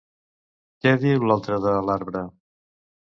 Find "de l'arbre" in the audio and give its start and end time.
1.67-2.25